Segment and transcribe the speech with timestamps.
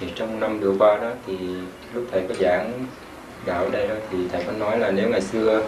[0.00, 1.36] thì trong năm vừa qua đó thì
[1.94, 2.72] lúc thầy có giảng
[3.46, 5.62] đạo ở đây đó thì thầy có nói là nếu ngày xưa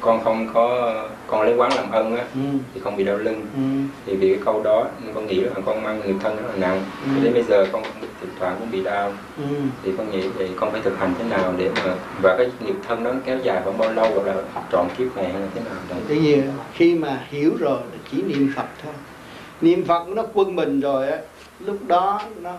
[0.00, 0.94] con không có
[1.26, 2.40] con lấy quán làm ân á ừ.
[2.74, 3.60] thì không bị đau lưng Ừ.
[4.06, 6.82] thì vì cái câu đó con nghĩ là con mang nghiệp thân rất là nặng
[7.04, 7.24] Ừ.
[7.24, 7.82] đến bây giờ con
[8.20, 9.44] thỉnh thoảng cũng bị đau Ừ.
[9.82, 12.74] thì con nghĩ vậy con phải thực hành thế nào để mà và cái nghiệp
[12.88, 14.34] thân đó kéo dài khoảng bao lâu hoặc là
[14.72, 16.42] trọn kiếp này hay là thế nào đấy Bây giờ
[16.74, 18.92] khi mà hiểu rồi là chỉ niệm Phật thôi
[19.60, 21.18] Niệm Phật nó quân bình rồi á
[21.60, 22.50] Lúc đó nó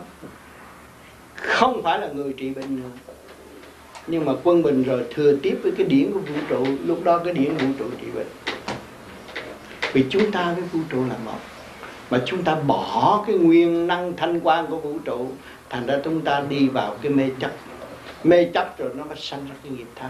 [1.42, 2.90] không phải là người trị bệnh nữa.
[4.08, 7.18] Nhưng mà quân bình rồi thừa tiếp với cái điển của vũ trụ, Lúc đó
[7.18, 8.28] cái điển vũ trụ trị bệnh.
[9.94, 11.40] Vì chúng ta với vũ trụ là một.
[12.10, 15.28] Mà chúng ta bỏ cái nguyên năng thanh quan của vũ trụ,
[15.70, 17.52] Thành ra chúng ta đi vào cái mê chấp.
[18.24, 20.10] Mê chấp rồi nó mới sanh ra cái nghiệp thân.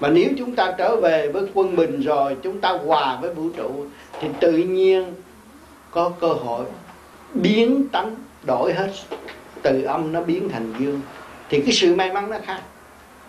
[0.00, 3.48] Mà nếu chúng ta trở về với quân bình rồi, chúng ta hòa với vũ
[3.56, 3.86] trụ,
[4.20, 5.14] thì tự nhiên
[5.90, 6.64] có cơ hội
[7.34, 8.90] biến tánh, đổi hết
[9.62, 11.00] từ âm nó biến thành dương.
[11.48, 12.60] Thì cái sự may mắn nó khác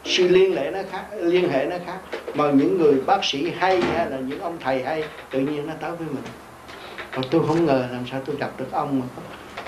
[0.06, 1.98] sự liên hệ nó khác liên hệ nó khác.
[2.34, 5.74] Mà những người bác sĩ hay hay là những ông thầy hay tự nhiên nó
[5.82, 6.24] tới với mình.
[7.12, 9.22] Còn tôi không ngờ làm sao tôi gặp được ông mà có,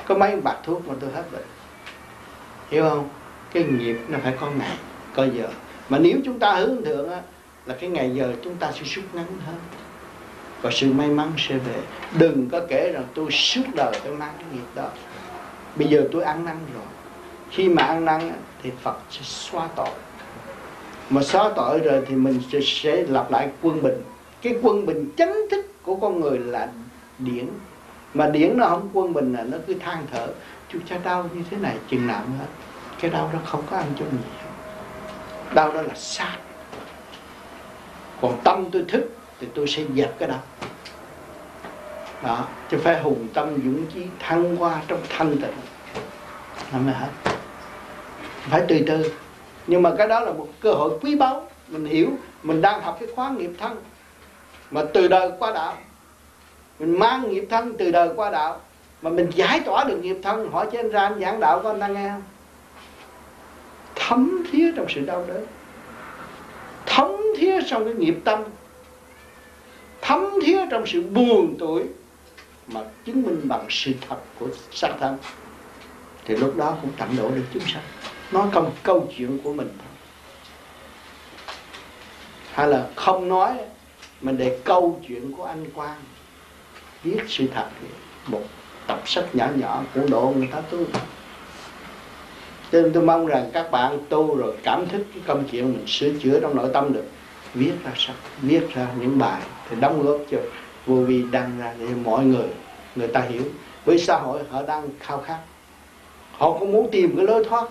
[0.06, 1.46] có mấy bạc thuốc mà tôi hết bệnh.
[2.70, 3.10] Hiểu không?
[3.54, 4.78] Cái nghiệp nó phải có ngày
[5.16, 5.48] có giờ.
[5.90, 7.22] Mà nếu chúng ta hướng thượng á,
[7.66, 9.56] là cái ngày giờ chúng ta sẽ rút ngắn hơn
[10.62, 11.80] và sự may mắn sẽ về.
[12.20, 14.90] Đừng có kể rằng tôi suốt đời tôi mang cái nghiệp đó
[15.76, 16.84] bây giờ tôi ăn năn rồi.
[17.52, 18.32] Khi mà ăn năn
[18.64, 19.90] thì Phật sẽ xóa tội.
[21.10, 24.02] Mà xóa tội rồi thì mình sẽ, sẽ lập lại quân bình.
[24.42, 26.68] Cái quân bình chánh thức của con người là
[27.20, 27.48] điển.
[28.14, 30.28] Mà điển nó không quân bình là nó cứ than thở.
[30.70, 32.46] Chú cha đau như thế này chừng nào nữa
[33.04, 34.18] cái đau đó không có ăn cho gì
[35.54, 36.38] đau đó là sát
[38.22, 40.40] còn tâm tôi thức thì tôi sẽ dẹp cái đau
[42.24, 45.54] đó, chứ phải hùng tâm dũng chí thăng qua trong thanh tịnh.
[46.74, 47.10] Là mới hết.
[48.50, 49.12] Phải từ từ.
[49.68, 51.48] Nhưng mà cái đó là một cơ hội quý báu.
[51.68, 52.10] Mình hiểu,
[52.44, 53.76] mình đang học cái khóa nghiệp thân.
[54.72, 55.78] Mà từ đời qua đạo.
[56.80, 58.62] Mình mang nghiệp thân từ đời qua đạo.
[59.02, 60.52] Mà mình giải tỏa được nghiệp thân.
[60.52, 62.24] Hỏi cho anh ra anh giảng đạo có anh đang nghe không?
[63.96, 65.46] Thấm thía trong sự đau đớn.
[66.86, 68.44] Thấm thía trong cái nghiệp tâm.
[70.02, 71.84] Thấm thía trong sự buồn tuổi
[72.68, 75.18] mà chứng minh bằng sự thật của sắc thân
[76.26, 77.84] thì lúc đó cũng tận độ được chúng sanh.
[78.32, 79.88] Nói câu câu chuyện của mình thôi.
[82.52, 83.58] Hay là không nói,
[84.22, 86.02] mình để câu chuyện của anh Quang
[87.04, 87.68] viết sự thật
[88.28, 88.42] một
[88.88, 90.86] tập sách nhỏ nhỏ của độ người ta tu.
[92.72, 95.88] Cho nên tôi mong rằng các bạn tu rồi cảm thức cái công chuyện mình
[95.88, 97.06] sửa chữa trong nội tâm được,
[97.54, 100.38] viết ra sách, viết ra những bài thì đóng góp cho
[100.86, 102.48] vô vi đăng ra để mọi người
[102.96, 103.44] người ta hiểu.
[103.86, 105.40] Với xã hội, họ đang khao khát.
[106.32, 107.68] Họ cũng muốn tìm cái lối thoát,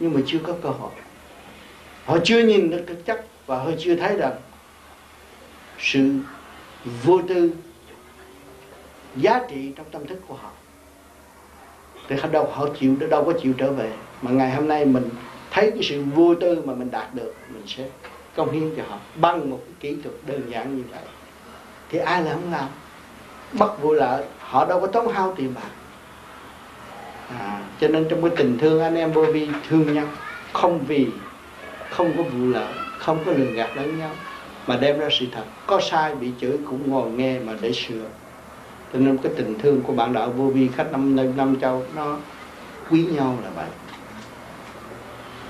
[0.00, 0.90] nhưng mà chưa có cơ hội.
[2.04, 4.32] Họ chưa nhìn được thực chất và họ chưa thấy rằng
[5.78, 6.18] sự
[7.04, 7.50] vô tư,
[9.16, 10.50] giá trị trong tâm thức của họ.
[12.08, 13.92] Thì họ đâu, họ chịu đâu có chịu trở về.
[14.22, 15.08] Mà ngày hôm nay mình
[15.50, 17.88] thấy cái sự vô tư mà mình đạt được, mình sẽ
[18.36, 21.00] công hiến cho họ bằng một cái kỹ thuật đơn giản như vậy
[21.90, 22.68] thì ai là không làm?
[23.52, 25.70] Bất vụ lợi họ đâu có tốn hao tiền bạc.
[27.38, 30.06] À, cho nên trong cái tình thương anh em vô vi thương nhau
[30.52, 31.06] không vì
[31.90, 34.10] không có vụ lợi không có lường gạt lẫn nhau
[34.66, 35.44] mà đem ra sự thật.
[35.66, 38.04] Có sai bị chửi cũng ngồi nghe mà để sửa.
[38.92, 41.84] Cho nên cái tình thương của bạn đạo vô vi khách năm năm, năm châu
[41.96, 42.16] nó
[42.90, 43.68] quý nhau là vậy.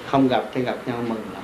[0.07, 1.43] Không gặp thì gặp nhau mừng lắm.